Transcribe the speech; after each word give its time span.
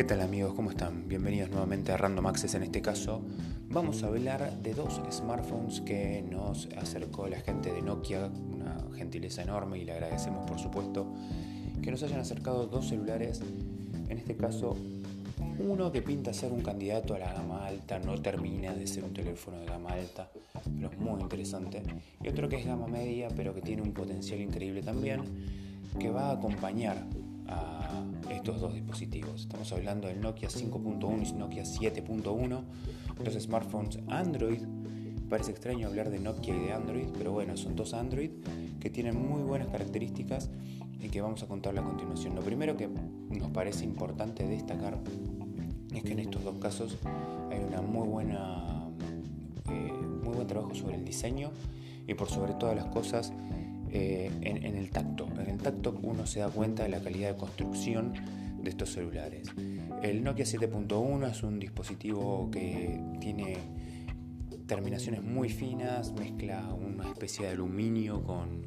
¿Qué 0.00 0.04
tal 0.04 0.22
amigos? 0.22 0.54
¿Cómo 0.54 0.70
están? 0.70 1.06
Bienvenidos 1.08 1.50
nuevamente 1.50 1.92
a 1.92 1.98
Random 1.98 2.24
Access. 2.24 2.54
En 2.54 2.62
este 2.62 2.80
caso 2.80 3.20
vamos 3.68 4.02
a 4.02 4.06
hablar 4.06 4.50
de 4.62 4.72
dos 4.72 4.98
smartphones 5.10 5.82
que 5.82 6.22
nos 6.22 6.70
acercó 6.78 7.28
la 7.28 7.38
gente 7.40 7.70
de 7.70 7.82
Nokia, 7.82 8.30
una 8.50 8.78
gentileza 8.96 9.42
enorme 9.42 9.78
y 9.78 9.84
le 9.84 9.92
agradecemos 9.92 10.46
por 10.46 10.58
supuesto 10.58 11.06
que 11.82 11.90
nos 11.90 12.02
hayan 12.02 12.20
acercado 12.20 12.66
dos 12.66 12.88
celulares. 12.88 13.42
En 14.08 14.16
este 14.16 14.34
caso 14.38 14.74
uno 15.58 15.92
que 15.92 16.00
pinta 16.00 16.32
ser 16.32 16.50
un 16.50 16.62
candidato 16.62 17.14
a 17.14 17.18
la 17.18 17.34
gama 17.34 17.66
alta, 17.66 17.98
no 17.98 18.18
termina 18.22 18.72
de 18.72 18.86
ser 18.86 19.04
un 19.04 19.12
teléfono 19.12 19.58
de 19.58 19.66
gama 19.66 19.90
alta, 19.90 20.30
pero 20.78 20.90
es 20.90 20.98
muy 20.98 21.20
interesante. 21.20 21.82
Y 22.24 22.28
otro 22.30 22.48
que 22.48 22.56
es 22.56 22.64
gama 22.64 22.86
media, 22.86 23.28
pero 23.36 23.54
que 23.54 23.60
tiene 23.60 23.82
un 23.82 23.92
potencial 23.92 24.40
increíble 24.40 24.82
también, 24.82 25.20
que 25.98 26.08
va 26.08 26.30
a 26.30 26.32
acompañar 26.32 27.04
a 27.48 28.04
estos 28.30 28.60
dos 28.60 28.74
dispositivos. 28.74 29.42
Estamos 29.42 29.72
hablando 29.72 30.08
del 30.08 30.20
Nokia 30.20 30.48
5.1 30.48 31.28
y 31.28 31.32
Nokia 31.32 31.62
7.1, 31.62 32.60
los 33.24 33.34
smartphones 33.34 33.98
Android. 34.08 34.62
Parece 35.28 35.52
extraño 35.52 35.86
hablar 35.86 36.10
de 36.10 36.18
Nokia 36.18 36.56
y 36.56 36.58
de 36.58 36.72
Android, 36.72 37.06
pero 37.16 37.32
bueno, 37.32 37.56
son 37.56 37.76
dos 37.76 37.94
Android 37.94 38.30
que 38.80 38.90
tienen 38.90 39.16
muy 39.16 39.42
buenas 39.42 39.68
características 39.68 40.50
y 41.00 41.08
que 41.08 41.20
vamos 41.20 41.42
a 41.42 41.46
contarle 41.46 41.80
a 41.80 41.84
continuación. 41.84 42.34
Lo 42.34 42.42
primero 42.42 42.76
que 42.76 42.88
nos 42.88 43.50
parece 43.50 43.84
importante 43.84 44.46
destacar 44.46 44.98
es 45.94 46.02
que 46.02 46.12
en 46.12 46.20
estos 46.20 46.44
dos 46.44 46.56
casos 46.58 46.98
hay 47.50 47.60
una 47.60 47.80
muy 47.80 48.06
buena 48.08 48.88
eh, 49.70 49.92
muy 50.22 50.34
buen 50.34 50.46
trabajo 50.46 50.74
sobre 50.74 50.96
el 50.96 51.04
diseño 51.04 51.50
y 52.06 52.14
por 52.14 52.28
sobre 52.28 52.54
todas 52.54 52.76
las 52.76 52.86
cosas 52.86 53.32
eh, 53.92 54.30
en, 54.42 54.76
el 54.76 54.90
tacto. 54.90 55.28
En 55.38 55.48
el 55.48 55.58
tacto 55.58 55.98
uno 56.02 56.26
se 56.26 56.40
da 56.40 56.48
cuenta 56.48 56.84
de 56.84 56.88
la 56.88 57.00
calidad 57.00 57.32
de 57.32 57.36
construcción 57.36 58.14
de 58.62 58.70
estos 58.70 58.92
celulares. 58.92 59.48
El 60.02 60.22
Nokia 60.22 60.44
7.1 60.44 61.30
es 61.30 61.42
un 61.42 61.58
dispositivo 61.58 62.50
que 62.50 63.00
tiene 63.20 63.56
terminaciones 64.66 65.22
muy 65.22 65.48
finas, 65.48 66.12
mezcla 66.12 66.72
una 66.72 67.08
especie 67.08 67.46
de 67.46 67.52
aluminio 67.52 68.22
con, 68.22 68.66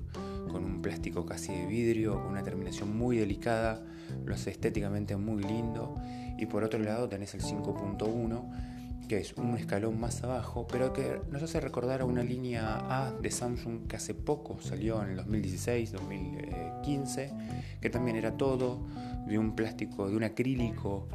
con 0.52 0.66
un 0.66 0.82
plástico 0.82 1.26
casi 1.26 1.54
de 1.54 1.66
vidrio, 1.66 2.22
con 2.22 2.32
una 2.32 2.44
terminación 2.44 2.98
muy 2.98 3.18
delicada, 3.18 3.82
lo 4.26 4.34
hace 4.34 4.52
estéticamente 4.52 5.16
muy 5.16 5.44
lindo. 5.44 5.96
Y 6.38 6.46
por 6.48 6.64
otro 6.64 6.80
lado 6.80 7.08
tenés 7.08 7.34
el 7.36 7.42
5.1 7.42 8.73
que 9.14 9.20
es 9.20 9.34
un 9.34 9.56
escalón 9.56 10.00
más 10.00 10.24
abajo, 10.24 10.66
pero 10.66 10.92
que 10.92 11.20
nos 11.30 11.44
hace 11.44 11.60
recordar 11.60 12.02
a 12.02 12.06
una 12.06 12.24
línea 12.24 12.80
A 12.90 13.12
de 13.12 13.30
Samsung 13.30 13.86
que 13.88 13.96
hace 13.96 14.16
poco 14.16 14.60
salió 14.60 15.04
en 15.04 15.12
el 15.12 15.18
2016, 15.18 15.92
2015, 15.92 17.32
que 17.80 17.90
también 17.92 18.18
era 18.18 18.36
todo 18.38 18.80
de 19.28 19.38
un 19.38 19.56
plástico, 19.56 20.10
de 20.10 20.16
un 20.18 20.24
acrílico 20.24 21.10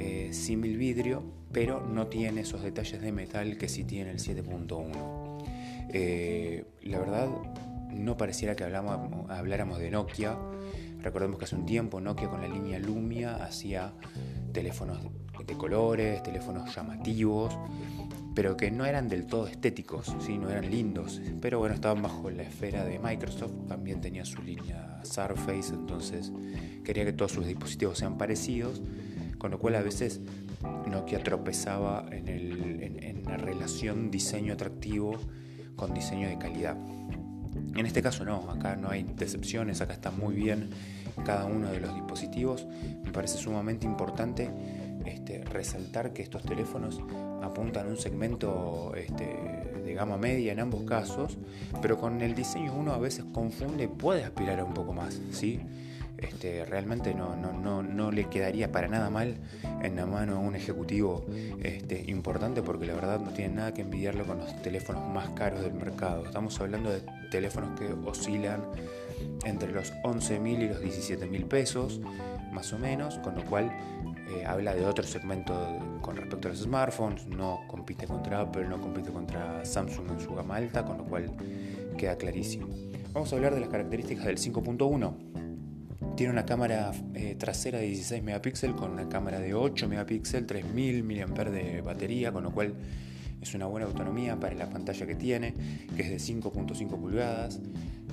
eh, 0.00 0.30
símil 0.32 0.76
vidrio, 0.76 1.22
pero 1.52 1.80
no 1.80 2.08
tiene 2.08 2.40
esos 2.40 2.60
detalles 2.60 3.00
de 3.00 3.12
metal 3.12 3.56
que 3.56 3.68
sí 3.68 3.84
tiene 3.84 4.10
el 4.10 4.18
7.1. 4.18 5.44
Eh, 5.90 6.64
la 6.82 6.98
verdad, 6.98 7.28
no 7.88 8.16
pareciera 8.16 8.56
que 8.56 8.64
hablamos, 8.64 9.30
habláramos 9.30 9.78
de 9.78 9.92
Nokia. 9.92 10.36
Recordemos 11.02 11.38
que 11.38 11.44
hace 11.44 11.54
un 11.54 11.66
tiempo 11.66 12.00
Nokia 12.00 12.28
con 12.28 12.40
la 12.40 12.48
línea 12.48 12.80
Lumia 12.80 13.36
hacía 13.36 13.92
teléfonos 14.52 14.98
de 15.46 15.54
colores, 15.56 16.22
teléfonos 16.22 16.74
llamativos, 16.74 17.56
pero 18.34 18.56
que 18.56 18.70
no 18.70 18.84
eran 18.84 19.08
del 19.08 19.26
todo 19.26 19.46
estéticos, 19.46 20.14
¿sí? 20.20 20.38
no 20.38 20.50
eran 20.50 20.70
lindos, 20.70 21.20
pero 21.40 21.58
bueno, 21.58 21.74
estaban 21.74 22.02
bajo 22.02 22.30
la 22.30 22.42
esfera 22.42 22.84
de 22.84 22.98
Microsoft, 22.98 23.52
también 23.68 24.00
tenía 24.00 24.24
su 24.24 24.42
línea 24.42 25.00
Surface, 25.04 25.72
entonces 25.72 26.32
quería 26.84 27.04
que 27.04 27.12
todos 27.12 27.32
sus 27.32 27.46
dispositivos 27.46 27.98
sean 27.98 28.18
parecidos, 28.18 28.82
con 29.38 29.50
lo 29.50 29.58
cual 29.58 29.76
a 29.76 29.82
veces 29.82 30.20
Nokia 30.90 31.22
tropezaba 31.22 32.06
en, 32.10 32.28
en 33.02 33.24
la 33.24 33.36
relación 33.36 34.10
diseño 34.10 34.54
atractivo 34.54 35.18
con 35.76 35.92
diseño 35.94 36.28
de 36.28 36.38
calidad. 36.38 36.76
En 37.76 37.86
este 37.86 38.02
caso 38.02 38.24
no, 38.24 38.50
acá 38.50 38.76
no 38.76 38.90
hay 38.90 39.02
decepciones, 39.02 39.80
acá 39.80 39.94
está 39.94 40.10
muy 40.10 40.34
bien 40.34 40.70
cada 41.24 41.44
uno 41.44 41.70
de 41.70 41.80
los 41.80 41.94
dispositivos. 41.94 42.66
Me 43.04 43.12
parece 43.12 43.38
sumamente 43.38 43.86
importante 43.86 44.50
resaltar 45.54 46.12
que 46.12 46.22
estos 46.22 46.42
teléfonos 46.42 47.00
apuntan 47.42 47.86
a 47.86 47.90
un 47.90 47.96
segmento 47.96 48.92
este, 48.96 49.24
de 49.84 49.94
gama 49.94 50.18
media 50.18 50.52
en 50.52 50.60
ambos 50.60 50.82
casos, 50.82 51.38
pero 51.80 51.98
con 51.98 52.20
el 52.20 52.34
diseño 52.34 52.74
uno 52.74 52.92
a 52.92 52.98
veces 52.98 53.24
confunde, 53.32 53.88
puede 53.88 54.24
aspirar 54.24 54.60
a 54.60 54.64
un 54.64 54.74
poco 54.74 54.92
más, 54.92 55.20
¿sí? 55.30 55.60
Este, 56.16 56.64
realmente 56.64 57.12
no, 57.12 57.36
no, 57.36 57.82
no, 57.82 58.10
le 58.10 58.28
quedaría 58.30 58.70
para 58.72 58.88
nada 58.88 59.10
mal 59.10 59.36
en 59.82 59.96
la 59.96 60.06
mano 60.06 60.36
a 60.36 60.38
un 60.38 60.54
ejecutivo 60.54 61.26
este, 61.62 62.04
importante 62.06 62.62
porque 62.62 62.86
la 62.86 62.94
verdad 62.94 63.20
no 63.20 63.30
tiene 63.32 63.56
nada 63.56 63.74
que 63.74 63.82
envidiarlo 63.82 64.24
con 64.24 64.38
los 64.38 64.62
teléfonos 64.62 65.06
más 65.12 65.30
caros 65.30 65.60
del 65.60 65.74
mercado. 65.74 66.24
Estamos 66.24 66.58
hablando 66.60 66.90
de 66.90 67.02
teléfonos 67.30 67.78
que 67.78 67.92
oscilan 68.08 68.62
entre 69.44 69.72
los 69.72 69.92
11.000 70.02 70.62
y 70.62 70.68
los 70.68 70.80
17.000 70.80 71.44
pesos, 71.46 72.00
más 72.52 72.72
o 72.72 72.78
menos, 72.78 73.18
con 73.18 73.34
lo 73.34 73.44
cual 73.44 73.70
eh, 74.28 74.44
habla 74.46 74.74
de 74.74 74.86
otro 74.86 75.04
segmento 75.04 75.54
con 76.00 76.16
respecto 76.16 76.48
a 76.48 76.50
los 76.52 76.60
smartphones, 76.60 77.26
no 77.26 77.60
compite 77.68 78.06
contra 78.06 78.40
Apple, 78.40 78.66
no 78.66 78.80
compite 78.80 79.10
contra 79.10 79.64
Samsung 79.64 80.12
en 80.12 80.20
su 80.20 80.34
gama 80.34 80.56
alta, 80.56 80.84
con 80.84 80.98
lo 80.98 81.04
cual 81.04 81.30
queda 81.98 82.16
clarísimo. 82.16 82.68
Vamos 83.12 83.32
a 83.32 83.36
hablar 83.36 83.54
de 83.54 83.60
las 83.60 83.68
características 83.68 84.24
del 84.24 84.38
5.1. 84.38 86.16
Tiene 86.16 86.32
una 86.32 86.46
cámara 86.46 86.92
eh, 87.14 87.34
trasera 87.36 87.78
de 87.78 87.86
16 87.86 88.22
megapíxeles 88.22 88.76
con 88.76 88.92
una 88.92 89.08
cámara 89.08 89.40
de 89.40 89.54
8 89.54 89.88
megapíxeles, 89.88 90.46
3000 90.46 91.04
mAh 91.04 91.44
de 91.50 91.80
batería, 91.80 92.32
con 92.32 92.44
lo 92.44 92.52
cual 92.52 92.74
es 93.40 93.54
una 93.54 93.66
buena 93.66 93.86
autonomía 93.86 94.40
para 94.40 94.54
la 94.54 94.70
pantalla 94.70 95.06
que 95.06 95.14
tiene, 95.14 95.54
que 95.96 96.02
es 96.02 96.10
de 96.10 96.16
5.5 96.16 96.88
pulgadas. 96.98 97.60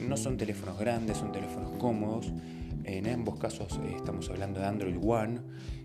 No 0.02 0.18
son 0.18 0.38
teléfonos 0.38 0.78
grandes, 0.78 1.18
son 1.18 1.32
teléfonos 1.32 1.72
cómodos. 1.78 2.34
En 2.84 3.08
ambos 3.08 3.40
casos 3.40 3.80
eh, 3.84 3.94
estamos 3.96 4.30
hablando 4.30 4.60
de 4.60 4.66
Android 4.66 4.98
One, 5.02 5.40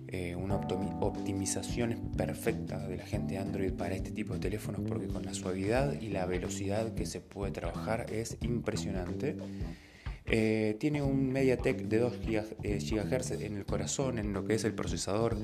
eh, 0.08 0.36
una 0.36 0.56
optimización 0.56 2.12
perfecta 2.16 2.86
de 2.86 2.96
la 2.96 3.06
gente 3.06 3.38
Android 3.38 3.72
para 3.72 3.94
este 3.94 4.12
tipo 4.12 4.34
de 4.34 4.40
teléfonos 4.40 4.82
porque 4.86 5.08
con 5.08 5.24
la 5.24 5.34
suavidad 5.34 6.00
y 6.00 6.08
la 6.08 6.26
velocidad 6.26 6.94
que 6.94 7.06
se 7.06 7.20
puede 7.20 7.52
trabajar 7.52 8.06
es 8.12 8.36
impresionante. 8.42 9.36
Eh, 10.26 10.76
tiene 10.80 11.02
un 11.02 11.32
MediaTek 11.32 11.82
de 11.82 11.98
2 11.98 12.20
GHz 12.24 13.30
en 13.42 13.56
el 13.56 13.64
corazón, 13.64 14.18
en 14.18 14.32
lo 14.32 14.44
que 14.44 14.54
es 14.54 14.64
el 14.64 14.74
procesador 14.74 15.36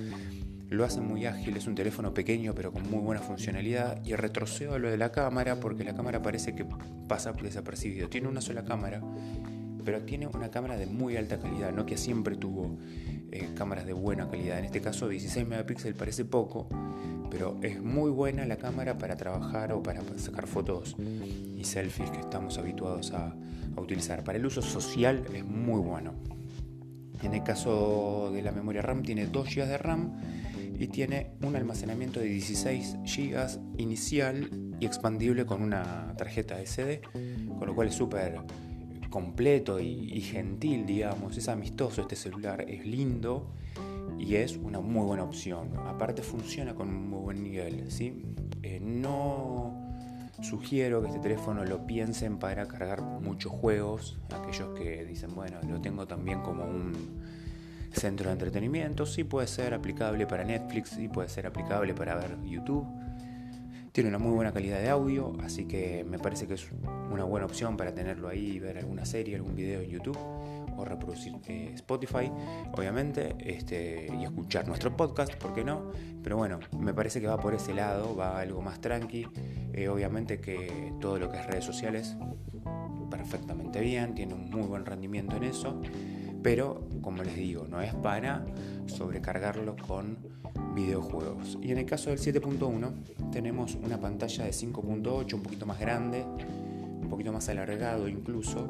lo 0.72 0.86
hace 0.86 1.00
muy 1.00 1.26
ágil, 1.26 1.56
es 1.56 1.66
un 1.66 1.74
teléfono 1.74 2.14
pequeño 2.14 2.54
pero 2.54 2.72
con 2.72 2.90
muy 2.90 3.00
buena 3.00 3.20
funcionalidad 3.20 4.02
y 4.04 4.14
retrocedo 4.14 4.74
a 4.74 4.78
lo 4.78 4.90
de 4.90 4.96
la 4.96 5.12
cámara 5.12 5.60
porque 5.60 5.84
la 5.84 5.94
cámara 5.94 6.22
parece 6.22 6.54
que 6.54 6.64
pasa 7.08 7.32
desapercibido. 7.32 8.08
Tiene 8.08 8.28
una 8.28 8.40
sola 8.40 8.64
cámara, 8.64 9.02
pero 9.84 10.02
tiene 10.02 10.26
una 10.26 10.50
cámara 10.50 10.76
de 10.76 10.86
muy 10.86 11.16
alta 11.16 11.38
calidad, 11.38 11.72
no 11.72 11.86
que 11.86 11.96
siempre 11.96 12.36
tuvo 12.36 12.78
eh, 13.30 13.50
cámaras 13.54 13.86
de 13.86 13.92
buena 13.92 14.28
calidad. 14.28 14.58
En 14.58 14.64
este 14.64 14.80
caso 14.80 15.08
16 15.08 15.46
megapíxeles 15.46 15.96
parece 15.96 16.24
poco, 16.24 16.68
pero 17.30 17.58
es 17.62 17.82
muy 17.82 18.10
buena 18.10 18.44
la 18.46 18.56
cámara 18.56 18.98
para 18.98 19.16
trabajar 19.16 19.72
o 19.72 19.82
para 19.82 20.02
sacar 20.16 20.46
fotos 20.46 20.96
y 20.98 21.64
selfies 21.64 22.10
que 22.10 22.20
estamos 22.20 22.58
habituados 22.58 23.12
a, 23.12 23.34
a 23.76 23.80
utilizar. 23.80 24.24
Para 24.24 24.38
el 24.38 24.46
uso 24.46 24.62
social 24.62 25.24
es 25.34 25.44
muy 25.44 25.80
bueno. 25.80 26.14
En 27.22 27.34
el 27.34 27.42
caso 27.42 28.30
de 28.32 28.42
la 28.42 28.52
memoria 28.52 28.82
RAM 28.82 29.02
tiene 29.02 29.26
2 29.26 29.54
GB 29.54 29.66
de 29.66 29.78
RAM 29.78 30.12
y 30.78 30.88
tiene 30.88 31.30
un 31.42 31.54
almacenamiento 31.54 32.18
de 32.18 32.26
16 32.26 32.96
GB 33.04 33.78
inicial 33.78 34.50
y 34.80 34.86
expandible 34.86 35.46
con 35.46 35.62
una 35.62 36.12
tarjeta 36.16 36.58
SD, 36.58 37.02
con 37.56 37.68
lo 37.68 37.74
cual 37.74 37.88
es 37.88 37.94
súper 37.94 38.40
completo 39.12 39.78
y, 39.78 40.20
gentil, 40.22 40.86
digamos, 40.86 41.36
es 41.36 41.48
amistoso 41.48 42.00
este 42.00 42.16
celular, 42.16 42.62
es 42.62 42.84
lindo 42.84 43.52
y 44.18 44.34
es 44.36 44.56
una 44.56 44.80
muy 44.80 45.04
buena 45.04 45.22
opción. 45.22 45.76
Aparte 45.86 46.22
funciona 46.22 46.74
con 46.74 46.88
un 46.88 47.08
muy 47.08 47.20
buen 47.20 47.42
nivel, 47.44 47.90
¿sí? 47.92 48.24
Eh, 48.62 48.80
no 48.80 49.92
sugiero 50.40 51.02
que 51.02 51.08
este 51.08 51.20
teléfono 51.20 51.64
lo 51.64 51.86
piensen 51.86 52.38
para 52.38 52.66
cargar 52.66 53.02
muchos 53.02 53.52
juegos, 53.52 54.18
aquellos 54.34 54.76
que 54.76 55.04
dicen, 55.04 55.34
bueno, 55.34 55.58
lo 55.68 55.80
tengo 55.80 56.06
también 56.06 56.40
como 56.40 56.64
un 56.64 56.92
centro 57.92 58.28
de 58.28 58.32
entretenimiento, 58.32 59.04
sí 59.04 59.24
puede 59.24 59.46
ser 59.46 59.74
aplicable 59.74 60.26
para 60.26 60.42
Netflix, 60.42 60.90
sí 60.90 61.08
puede 61.08 61.28
ser 61.28 61.46
aplicable 61.46 61.94
para 61.94 62.16
ver 62.16 62.38
YouTube. 62.42 62.86
Tiene 63.92 64.08
una 64.08 64.18
muy 64.18 64.32
buena 64.32 64.52
calidad 64.52 64.80
de 64.80 64.88
audio, 64.88 65.34
así 65.44 65.66
que 65.66 66.02
me 66.02 66.18
parece 66.18 66.46
que 66.46 66.54
es 66.54 66.66
una 67.10 67.24
buena 67.24 67.44
opción 67.44 67.76
para 67.76 67.94
tenerlo 67.94 68.28
ahí 68.28 68.52
y 68.52 68.58
ver 68.58 68.78
alguna 68.78 69.04
serie, 69.04 69.36
algún 69.36 69.54
video 69.54 69.82
en 69.82 69.90
YouTube 69.90 70.16
o 70.78 70.84
reproducir 70.86 71.34
eh, 71.46 71.72
Spotify, 71.74 72.32
obviamente, 72.72 73.36
este, 73.38 74.10
y 74.18 74.24
escuchar 74.24 74.66
nuestro 74.66 74.96
podcast, 74.96 75.34
¿por 75.34 75.52
qué 75.52 75.62
no? 75.62 75.92
Pero 76.22 76.38
bueno, 76.38 76.58
me 76.78 76.94
parece 76.94 77.20
que 77.20 77.26
va 77.26 77.38
por 77.38 77.52
ese 77.52 77.74
lado, 77.74 78.16
va 78.16 78.40
algo 78.40 78.62
más 78.62 78.80
tranqui. 78.80 79.28
Eh, 79.74 79.88
obviamente 79.88 80.40
que 80.40 80.94
todo 80.98 81.18
lo 81.18 81.30
que 81.30 81.36
es 81.36 81.46
redes 81.46 81.64
sociales, 81.66 82.16
perfectamente 83.10 83.80
bien, 83.80 84.14
tiene 84.14 84.32
un 84.32 84.48
muy 84.48 84.62
buen 84.62 84.86
rendimiento 84.86 85.36
en 85.36 85.44
eso 85.44 85.82
pero 86.42 86.88
como 87.00 87.22
les 87.22 87.36
digo, 87.36 87.66
no 87.68 87.80
es 87.80 87.94
para 87.94 88.44
sobrecargarlo 88.86 89.76
con 89.76 90.18
videojuegos. 90.74 91.58
Y 91.62 91.72
en 91.72 91.78
el 91.78 91.86
caso 91.86 92.10
del 92.10 92.18
7.1 92.18 93.30
tenemos 93.30 93.76
una 93.76 93.98
pantalla 93.98 94.44
de 94.44 94.50
5.8, 94.50 95.34
un 95.34 95.42
poquito 95.42 95.66
más 95.66 95.78
grande, 95.78 96.24
un 96.24 97.08
poquito 97.08 97.32
más 97.32 97.48
alargado 97.48 98.08
incluso, 98.08 98.66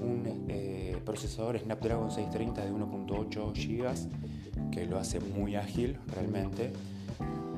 un 0.00 0.46
eh, 0.48 0.96
procesador 1.04 1.58
Snapdragon 1.58 2.10
630 2.10 2.64
de 2.64 2.72
1.8 2.72 3.52
GB 3.52 4.70
que 4.70 4.86
lo 4.86 4.98
hace 4.98 5.20
muy 5.20 5.56
ágil 5.56 5.98
realmente. 6.14 6.72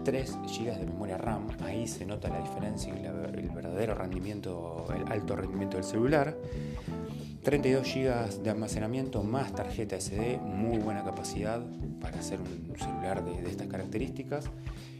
3 0.04 0.38
GB 0.44 0.78
de 0.78 0.86
memoria 0.86 1.18
RAM, 1.18 1.48
ahí 1.64 1.88
se 1.88 2.06
nota 2.06 2.28
la 2.28 2.38
diferencia 2.38 2.94
y 2.94 3.04
el 3.06 3.50
verdadero 3.50 3.92
rendimiento, 3.96 4.86
el 4.94 5.10
alto 5.10 5.34
rendimiento 5.34 5.78
del 5.78 5.84
celular. 5.84 6.36
32 7.46 7.94
GB 7.94 8.43
de 8.43 8.50
almacenamiento 8.50 9.22
más 9.22 9.54
tarjeta 9.54 10.00
SD, 10.00 10.38
muy 10.38 10.78
buena 10.78 11.04
capacidad 11.04 11.62
para 12.00 12.19
hacer 12.19 12.40
un 12.40 12.76
celular 12.76 13.25
de, 13.25 13.48
estas 13.48 13.69
características. 13.69 14.50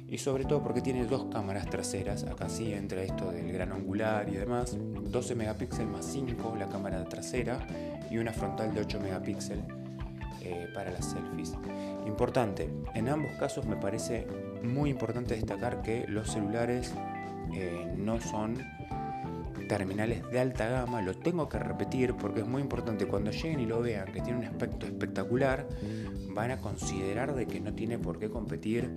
Y 0.06 0.19
sobre 0.19 0.44
todo 0.44 0.62
porque 0.62 0.81
tiene 0.81 1.06
dos 1.06 1.25
cámaras 1.25 1.69
traseras, 1.69 2.22
acá 2.22 2.48
sí 2.48 2.72
entra 2.72 3.02
esto 3.02 3.32
del 3.32 3.50
gran 3.50 3.72
angular 3.72 4.28
y 4.28 4.37
demás, 4.37 4.76
12 4.78 5.34
megapíxeles 5.34 5.88
más 5.88 6.06
5 6.06 6.54
la 6.56 6.69
cámara 6.69 7.04
trasera 7.08 7.58
y 8.12 8.19
una 8.19 8.32
frontal 8.32 8.72
de 8.72 8.82
8 8.82 9.00
megapíxeles 9.00 9.64
eh, 10.42 10.69
para 10.72 10.92
las 10.92 11.04
selfies. 11.04 11.52
Importante, 12.06 12.70
en 12.94 13.08
ambos 13.08 13.32
casos 13.40 13.66
me 13.66 13.75
parece 13.75 14.25
muy 14.62 14.90
importante 14.90 15.34
destacar 15.34 15.82
que 15.82 16.06
los 16.06 16.31
celulares 16.31 16.94
eh, 17.52 17.92
no 17.96 18.20
son 18.20 18.56
terminales 19.68 20.28
de 20.30 20.40
alta 20.40 20.68
gama, 20.68 21.02
lo 21.02 21.14
tengo 21.14 21.48
que 21.48 21.58
repetir 21.58 22.14
porque 22.14 22.40
es 22.40 22.46
muy 22.46 22.62
importante 22.62 23.06
cuando 23.06 23.30
lleguen 23.30 23.60
y 23.60 23.66
lo 23.66 23.80
vean 23.80 24.12
que 24.12 24.20
tiene 24.20 24.38
un 24.38 24.44
aspecto 24.44 24.86
espectacular, 24.86 25.66
van 26.30 26.50
a 26.50 26.60
considerar 26.60 27.34
de 27.34 27.46
que 27.46 27.60
no 27.60 27.74
tiene 27.74 27.98
por 27.98 28.18
qué 28.18 28.28
competir 28.28 28.90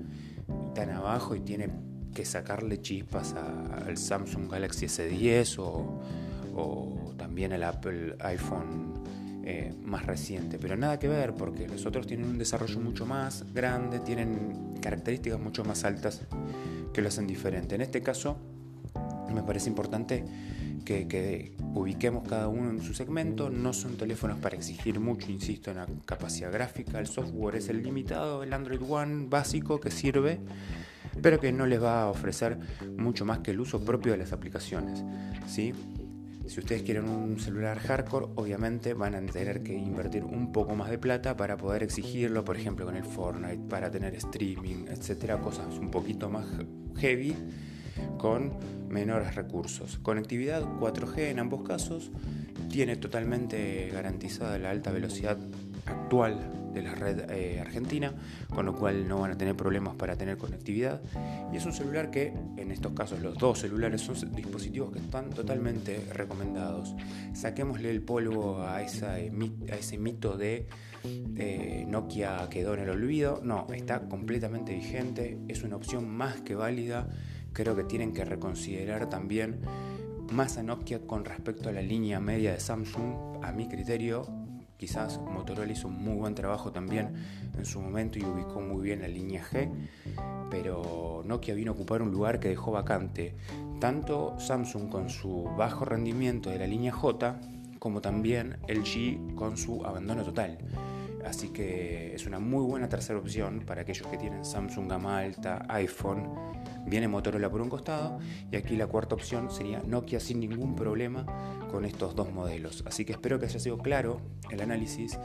tan 0.75 0.89
abajo 0.91 1.35
y 1.35 1.41
tiene 1.41 1.69
que 2.13 2.25
sacarle 2.25 2.81
chispas 2.81 3.33
al 3.33 3.97
Samsung 3.97 4.51
Galaxy 4.51 4.87
S10 4.87 5.59
o, 5.59 7.13
también 7.17 7.53
al 7.53 7.63
Apple 7.63 8.15
iPhone 8.19 9.03
eh, 9.43 9.73
más 9.83 10.05
reciente, 10.05 10.57
pero 10.59 10.75
nada 10.75 10.99
que 10.99 11.07
ver 11.07 11.33
porque 11.33 11.67
los 11.67 11.85
otros 11.85 12.05
tienen 12.07 12.27
un 12.27 12.37
desarrollo 12.37 12.79
mucho 12.79 13.05
más 13.05 13.45
grande, 13.53 13.99
tienen 13.99 14.75
características 14.81 15.39
mucho 15.39 15.63
más 15.63 15.83
altas 15.85 16.21
que 16.93 17.01
lo 17.01 17.07
hacen 17.07 17.27
diferente. 17.27 17.75
En 17.75 17.81
este 17.81 18.01
caso, 18.01 18.37
me 19.33 19.43
parece 19.43 19.69
importante 19.69 20.23
que, 20.85 21.55
ubiquemos 21.73 22.27
cada 22.27 22.47
uno 22.47 22.69
en 22.71 22.81
su 22.81 22.93
segmento. 22.93 23.49
No 23.49 23.73
son 23.73 23.95
teléfonos 23.97 24.39
para 24.39 24.55
exigir 24.55 24.99
mucho, 24.99 25.31
insisto, 25.31 25.71
en 25.71 25.77
la 25.77 25.87
capacidad 26.05 26.51
gráfica. 26.51 26.99
El 26.99 27.07
software 27.07 27.55
es 27.55 27.69
el 27.69 27.83
limitado, 27.83 28.43
el 28.43 28.53
Android 28.53 28.81
One 28.87 29.27
básico 29.29 29.79
que 29.79 29.91
sirve, 29.91 30.39
pero 31.21 31.39
que 31.39 31.51
no 31.51 31.65
les 31.65 31.81
va 31.81 32.03
a 32.03 32.09
ofrecer 32.09 32.59
mucho 32.97 33.25
más 33.25 33.39
que 33.39 33.51
el 33.51 33.59
uso 33.59 33.83
propio 33.83 34.13
de 34.13 34.17
las 34.17 34.33
aplicaciones. 34.33 35.03
¿sí? 35.47 35.73
Si 36.47 36.59
ustedes 36.59 36.81
quieren 36.81 37.07
un 37.07 37.39
celular 37.39 37.77
hardcore, 37.77 38.29
obviamente 38.35 38.95
van 38.95 39.13
a 39.13 39.21
tener 39.21 39.61
que 39.61 39.73
invertir 39.73 40.23
un 40.23 40.51
poco 40.51 40.75
más 40.75 40.89
de 40.89 40.97
plata 40.97 41.37
para 41.37 41.55
poder 41.57 41.83
exigirlo, 41.83 42.43
por 42.43 42.57
ejemplo, 42.57 42.85
con 42.85 42.95
el 42.95 43.03
Fortnite, 43.03 43.69
para 43.69 43.91
tener 43.91 44.15
streaming, 44.15 44.87
etcétera, 44.87 45.39
cosas 45.39 45.77
un 45.77 45.91
poquito 45.91 46.27
más 46.29 46.47
heavy 46.97 47.35
con 48.17 48.53
menores 48.89 49.35
recursos. 49.35 49.99
Conectividad 49.99 50.63
4G 50.63 51.29
en 51.29 51.39
ambos 51.39 51.67
casos, 51.67 52.11
tiene 52.69 52.95
totalmente 52.97 53.89
garantizada 53.91 54.57
la 54.57 54.69
alta 54.69 54.91
velocidad 54.91 55.37
actual 55.85 56.59
de 56.73 56.83
la 56.83 56.93
red 56.93 57.31
eh, 57.31 57.59
argentina, 57.59 58.13
con 58.53 58.65
lo 58.65 58.75
cual 58.75 59.07
no 59.07 59.19
van 59.19 59.31
a 59.31 59.37
tener 59.37 59.55
problemas 59.55 59.95
para 59.95 60.15
tener 60.15 60.37
conectividad. 60.37 61.01
Y 61.51 61.57
es 61.57 61.65
un 61.65 61.73
celular 61.73 62.11
que, 62.11 62.33
en 62.57 62.71
estos 62.71 62.93
casos, 62.93 63.21
los 63.21 63.37
dos 63.37 63.59
celulares 63.59 64.01
son 64.01 64.15
dispositivos 64.35 64.91
que 64.91 64.99
están 64.99 65.31
totalmente 65.31 66.05
recomendados. 66.13 66.95
Saquémosle 67.33 67.89
el 67.89 68.01
polvo 68.01 68.61
a, 68.61 68.83
esa, 68.83 69.13
a 69.13 69.75
ese 69.75 69.97
mito 69.97 70.37
de 70.37 70.67
eh, 71.03 71.85
Nokia 71.87 72.47
quedó 72.49 72.75
en 72.75 72.81
el 72.81 72.89
olvido. 72.89 73.41
No, 73.43 73.65
está 73.73 74.01
completamente 74.07 74.73
vigente, 74.73 75.39
es 75.47 75.63
una 75.63 75.75
opción 75.75 76.07
más 76.07 76.41
que 76.41 76.55
válida 76.55 77.07
creo 77.53 77.75
que 77.75 77.83
tienen 77.83 78.13
que 78.13 78.25
reconsiderar 78.25 79.09
también 79.09 79.61
más 80.31 80.57
a 80.57 80.63
Nokia 80.63 80.99
con 81.01 81.25
respecto 81.25 81.69
a 81.69 81.71
la 81.71 81.81
línea 81.81 82.19
media 82.19 82.53
de 82.53 82.59
Samsung, 82.59 83.43
a 83.43 83.51
mi 83.51 83.67
criterio. 83.67 84.27
Quizás 84.77 85.19
Motorola 85.19 85.71
hizo 85.71 85.87
un 85.87 86.01
muy 86.01 86.15
buen 86.15 86.35
trabajo 86.35 86.71
también 86.71 87.13
en 87.57 87.65
su 87.65 87.81
momento 87.81 88.17
y 88.17 88.23
ubicó 88.23 88.61
muy 88.61 88.81
bien 88.81 89.01
la 89.01 89.09
línea 89.09 89.43
G, 89.43 89.69
pero 90.49 91.21
Nokia 91.25 91.53
vino 91.53 91.71
a 91.71 91.75
ocupar 91.75 92.01
un 92.01 92.11
lugar 92.11 92.39
que 92.39 92.47
dejó 92.47 92.71
vacante 92.71 93.35
tanto 93.79 94.39
Samsung 94.39 94.89
con 94.89 95.09
su 95.09 95.49
bajo 95.57 95.83
rendimiento 95.83 96.49
de 96.49 96.59
la 96.59 96.67
línea 96.67 96.93
J, 96.93 97.39
como 97.79 98.01
también 98.01 98.57
el 98.67 98.83
G 98.83 99.35
con 99.35 99.57
su 99.57 99.85
abandono 99.85 100.23
total. 100.23 100.57
Así 101.29 101.49
que 101.49 102.15
es 102.15 102.25
una 102.25 102.39
muy 102.39 102.65
buena 102.65 102.89
tercera 102.89 103.19
opción 103.19 103.61
para 103.63 103.81
aquellos 103.81 104.07
que 104.07 104.17
tienen 104.17 104.43
Samsung 104.43 104.89
gama 104.89 105.19
alta, 105.19 105.63
iPhone. 105.69 106.27
Viene 106.87 107.07
Motorola 107.07 107.51
por 107.51 107.61
un 107.61 107.69
costado 107.69 108.17
y 108.51 108.55
aquí 108.55 108.75
la 108.75 108.87
cuarta 108.87 109.13
opción 109.13 109.51
sería 109.51 109.83
Nokia 109.85 110.19
sin 110.19 110.39
ningún 110.39 110.75
problema 110.75 111.27
con 111.69 111.85
estos 111.85 112.15
dos 112.15 112.33
modelos. 112.33 112.83
Así 112.87 113.05
que 113.05 113.11
espero 113.11 113.37
que 113.39 113.45
haya 113.45 113.59
sido 113.59 113.77
claro 113.77 114.21
el 114.49 114.59
análisis. 114.59 115.19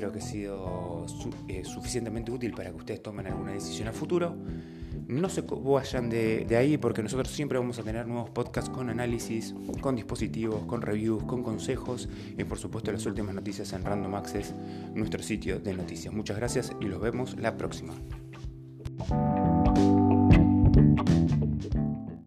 Espero 0.00 0.12
que 0.12 0.18
haya 0.20 0.30
sido 0.30 1.06
eh, 1.46 1.62
suficientemente 1.62 2.32
útil 2.32 2.52
para 2.52 2.70
que 2.70 2.76
ustedes 2.76 3.02
tomen 3.02 3.26
alguna 3.26 3.52
decisión 3.52 3.86
a 3.86 3.92
futuro. 3.92 4.34
No 5.08 5.28
se 5.28 5.42
vayan 5.42 6.08
de, 6.08 6.46
de, 6.46 6.56
ahí 6.56 6.78
porque 6.78 7.02
nosotros 7.02 7.28
siempre 7.28 7.58
vamos 7.58 7.78
a 7.78 7.82
tener 7.82 8.06
nuevos 8.06 8.30
podcasts 8.30 8.70
con 8.70 8.88
análisis, 8.88 9.54
con 9.82 9.96
dispositivos, 9.96 10.64
con 10.64 10.80
reviews, 10.80 11.24
con 11.24 11.42
consejos 11.42 12.08
y 12.38 12.44
por 12.44 12.56
supuesto 12.56 12.90
las 12.90 13.04
últimas 13.04 13.34
noticias 13.34 13.74
en 13.74 13.84
Random 13.84 14.14
Access, 14.14 14.54
nuestro 14.94 15.22
sitio 15.22 15.60
de 15.60 15.74
noticias. 15.74 16.14
Muchas 16.14 16.38
gracias 16.38 16.72
y 16.80 16.86
los 16.86 16.98
vemos 16.98 17.38
la 17.38 17.58
próxima. 17.58 17.92